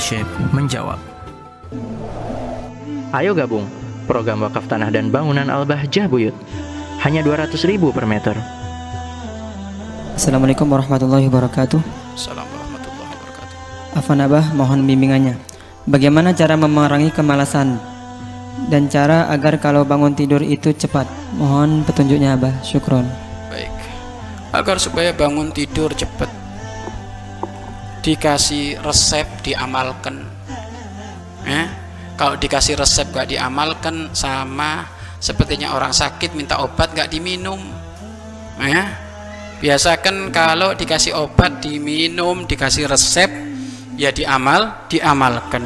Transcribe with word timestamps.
Syekh 0.00 0.28
menjawab. 0.52 0.96
Ayo 3.14 3.30
gabung 3.36 3.68
program 4.04 4.44
wakaf 4.44 4.68
tanah 4.68 4.92
dan 4.92 5.08
bangunan 5.08 5.48
Al-Bahjah 5.48 6.06
Buyut. 6.06 6.36
Hanya 7.02 7.20
200 7.20 7.56
ribu 7.68 7.92
per 7.92 8.08
meter. 8.08 8.36
Assalamualaikum 10.14 10.64
warahmatullahi 10.70 11.26
wabarakatuh. 11.28 11.80
Assalamualaikum 12.14 12.60
warahmatullahi 12.60 13.12
wabarakatuh. 13.18 13.56
Afan 13.98 14.20
Abah 14.24 14.46
mohon 14.54 14.86
bimbingannya. 14.86 15.36
Bagaimana 15.84 16.32
cara 16.32 16.56
memerangi 16.56 17.12
kemalasan 17.12 17.76
dan 18.72 18.88
cara 18.88 19.28
agar 19.28 19.60
kalau 19.60 19.84
bangun 19.84 20.16
tidur 20.16 20.40
itu 20.40 20.72
cepat? 20.72 21.04
Mohon 21.36 21.84
petunjuknya 21.84 22.40
Abah. 22.40 22.54
Syukron. 22.64 23.04
Baik. 23.52 23.72
Agar 24.54 24.80
supaya 24.80 25.12
bangun 25.12 25.50
tidur 25.50 25.92
cepat 25.92 26.43
dikasih 28.04 28.84
resep 28.84 29.24
diamalkan. 29.40 30.20
Eh? 31.48 31.66
Kalau 32.20 32.36
dikasih 32.36 32.76
resep 32.76 33.08
gak 33.10 33.32
diamalkan 33.32 34.12
sama 34.12 34.86
sepertinya 35.16 35.72
orang 35.72 35.90
sakit 35.90 36.36
minta 36.36 36.60
obat 36.60 36.92
gak 36.92 37.08
diminum. 37.08 37.58
Eh? 38.60 38.86
Biasakan 39.64 40.28
kalau 40.28 40.76
dikasih 40.76 41.16
obat 41.16 41.64
diminum, 41.64 42.44
dikasih 42.44 42.84
resep 42.84 43.32
ya 43.96 44.12
diamal, 44.12 44.84
diamalkan. 44.92 45.64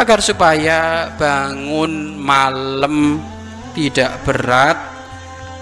Agar 0.00 0.24
supaya 0.24 1.12
bangun 1.20 2.16
malam 2.16 3.20
tidak 3.76 4.24
berat, 4.24 4.80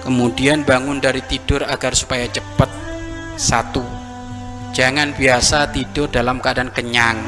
kemudian 0.07 0.63
bangun 0.63 1.03
dari 1.03 1.19
tidur 1.27 1.67
agar 1.67 1.99
supaya 1.99 2.31
cepat. 2.31 2.71
Satu, 3.39 3.98
jangan 4.79 5.11
biasa 5.11 5.75
tidur 5.75 6.07
dalam 6.07 6.39
keadaan 6.39 6.71
kenyang, 6.71 7.19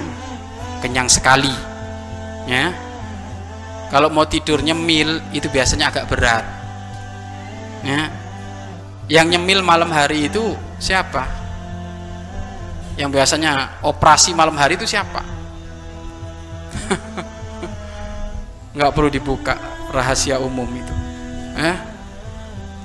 kenyang 0.78 1.10
sekali. 1.10 1.50
Ya, 2.46 2.70
kalau 3.90 4.06
mau 4.06 4.22
tidur 4.22 4.62
nyemil 4.62 5.18
itu 5.34 5.50
biasanya 5.50 5.90
agak 5.90 6.06
berat. 6.06 6.46
Ya, 7.82 8.06
yang 9.10 9.26
nyemil 9.34 9.66
malam 9.66 9.90
hari 9.90 10.30
itu 10.30 10.54
siapa? 10.78 11.26
Yang 12.94 13.18
biasanya 13.18 13.82
operasi 13.82 14.30
malam 14.30 14.54
hari 14.54 14.78
itu 14.78 14.86
siapa? 14.86 15.26
Nggak 18.78 18.90
perlu 18.94 19.10
dibuka 19.10 19.58
rahasia 19.90 20.38
umum 20.38 20.70
itu. 20.70 20.94
Eh? 21.58 21.76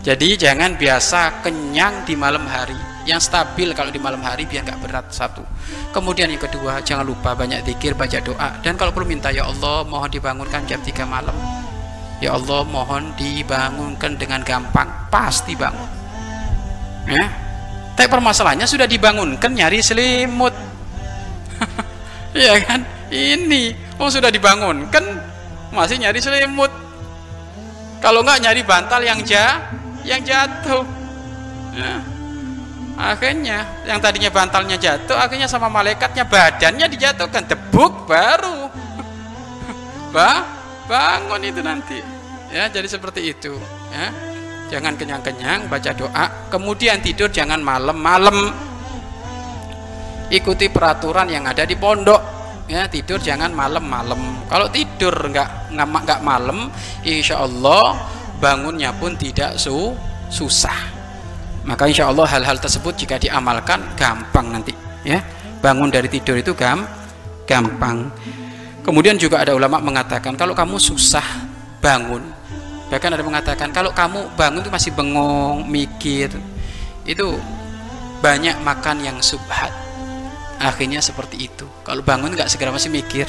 Jadi 0.01 0.37
jangan 0.41 0.73
biasa 0.73 1.45
kenyang 1.45 2.01
di 2.09 2.17
malam 2.17 2.49
hari. 2.49 2.94
Yang 3.05 3.29
stabil 3.29 3.69
kalau 3.77 3.93
di 3.93 4.01
malam 4.01 4.17
hari 4.25 4.49
biar 4.49 4.65
nggak 4.65 4.81
berat 4.81 5.05
satu. 5.13 5.45
Kemudian 5.93 6.25
yang 6.25 6.41
kedua 6.41 6.81
jangan 6.81 7.05
lupa 7.05 7.37
banyak 7.37 7.61
zikir, 7.61 7.93
baca 7.93 8.17
doa 8.17 8.57
dan 8.65 8.73
kalau 8.73 8.89
perlu 8.89 9.05
minta 9.05 9.29
ya 9.29 9.45
Allah 9.45 9.85
mohon 9.85 10.09
dibangunkan 10.09 10.65
jam 10.65 10.81
3 10.81 11.05
malam. 11.05 11.37
Ya 12.17 12.33
Allah 12.33 12.65
mohon 12.65 13.13
dibangunkan 13.13 14.17
dengan 14.17 14.41
gampang 14.41 14.89
pasti 15.13 15.53
bangun. 15.53 15.89
Ya. 17.05 17.29
Tapi 17.93 18.09
permasalahannya 18.09 18.65
sudah 18.65 18.89
dibangunkan 18.89 19.53
nyari 19.53 19.79
selimut. 19.79 20.53
Iya 22.35 22.59
kan? 22.67 22.83
Ini 23.07 23.71
oh 23.95 24.11
sudah 24.11 24.27
dibangunkan 24.27 25.07
masih 25.71 26.03
nyari 26.03 26.19
selimut. 26.19 26.67
Kalau 28.03 28.19
nggak 28.25 28.43
nyari 28.43 28.61
bantal 28.67 28.99
yang 29.07 29.23
ja, 29.23 29.71
yang 30.03 30.19
jatuh. 30.19 30.83
Ya. 31.71 32.14
Akhirnya 32.95 33.83
yang 33.83 33.99
tadinya 33.99 34.31
bantalnya 34.31 34.79
jatuh, 34.79 35.19
akhirnya 35.19 35.51
sama 35.51 35.67
malaikatnya 35.67 36.23
badannya 36.23 36.87
dijatuhkan, 36.87 37.43
debuk 37.47 38.07
baru. 38.07 38.71
Bah, 40.15 40.47
bangun 40.87 41.43
itu 41.43 41.59
nanti. 41.59 41.99
Ya, 42.47 42.71
jadi 42.71 42.87
seperti 42.87 43.35
itu. 43.35 43.51
Ya 43.91 44.35
jangan 44.69 44.97
kenyang-kenyang 44.97 45.69
baca 45.69 45.91
doa. 45.93 46.25
Kemudian 46.49 47.01
tidur 47.01 47.29
jangan 47.29 47.61
malam-malam 47.61 48.49
ikuti 50.33 50.67
peraturan 50.73 51.29
yang 51.29 51.45
ada 51.45 51.63
di 51.63 51.77
pondok. 51.77 52.33
Ya 52.65 52.89
tidur 52.89 53.21
jangan 53.21 53.53
malam-malam 53.53 54.49
kalau 54.49 54.65
tidur 54.73 55.13
nggak 55.13 55.77
nggak 55.77 56.21
malam 56.25 56.73
insya 57.05 57.45
Allah 57.45 57.93
bangunnya 58.41 58.89
pun 58.97 59.13
tidak 59.13 59.61
su 59.61 59.93
susah 60.33 60.94
maka 61.65 61.89
insya 61.89 62.05
Allah 62.05 62.29
hal-hal 62.29 62.61
tersebut 62.61 62.93
jika 62.93 63.17
diamalkan 63.17 63.81
gampang 63.97 64.53
nanti 64.53 64.71
ya. 65.01 65.19
Bangun 65.65 65.89
dari 65.89 66.05
tidur 66.05 66.37
itu 66.37 66.53
gam 66.53 66.85
gampang. 67.49 68.13
Kemudian 68.85 69.17
juga 69.17 69.41
ada 69.41 69.57
ulama 69.57 69.81
mengatakan 69.81 70.37
kalau 70.37 70.53
kamu 70.53 70.77
susah 70.77 71.25
bangun 71.81 72.21
bahkan 72.85 73.09
ada 73.09 73.25
mengatakan 73.25 73.73
kalau 73.73 73.89
kamu 73.89 74.29
bangun 74.37 74.61
itu 74.61 74.69
masih 74.69 74.93
bengong 74.93 75.65
mikir 75.65 76.29
itu 77.01 77.33
banyak 78.21 78.61
makan 78.61 79.01
yang 79.01 79.17
subhat. 79.25 79.73
Akhirnya 80.61 81.01
seperti 81.01 81.49
itu. 81.49 81.65
Kalau 81.81 82.05
bangun 82.05 82.37
nggak 82.37 82.47
segera 82.47 82.69
masih 82.69 82.93
mikir. 82.93 83.25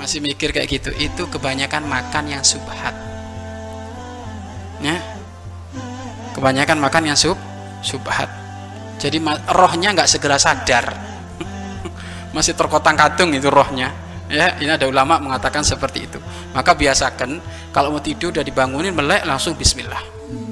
Masih 0.00 0.24
mikir 0.24 0.48
kayak 0.48 0.68
gitu. 0.68 0.90
Itu 0.96 1.28
kebanyakan 1.28 1.84
makan 1.84 2.24
yang 2.32 2.44
subhat 2.44 3.03
kebanyakan 6.44 6.76
makan 6.76 7.08
yang 7.08 7.16
sub 7.16 7.40
subhat. 7.80 8.28
Jadi 9.00 9.16
rohnya 9.48 9.96
nggak 9.96 10.04
segera 10.04 10.36
sadar. 10.36 10.92
Masih 12.36 12.52
terkotang 12.52 13.00
katung 13.00 13.32
itu 13.32 13.48
rohnya. 13.48 13.88
Ya 14.28 14.52
ini 14.60 14.68
ada 14.68 14.84
ulama 14.84 15.16
mengatakan 15.16 15.64
seperti 15.64 16.04
itu. 16.04 16.20
Maka 16.52 16.76
biasakan 16.76 17.40
kalau 17.72 17.96
mau 17.96 18.04
tidur 18.04 18.28
udah 18.28 18.44
dibangunin 18.44 18.92
melek 18.92 19.24
langsung 19.24 19.56
bismillah. 19.56 20.04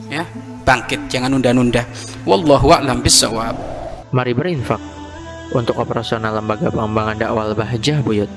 Ya 0.08 0.24
bangkit 0.64 1.12
jangan 1.12 1.28
nunda-nunda. 1.36 1.84
Wallahu 2.24 2.72
a'lam 2.72 3.04
bissawab. 3.04 3.52
Mari 4.16 4.32
berinfak 4.32 4.80
untuk 5.52 5.76
operasional 5.76 6.40
lembaga 6.40 6.72
pengembangan 6.72 7.20
dakwah 7.20 7.52
Bahjah 7.52 8.00
Buyut 8.00 8.32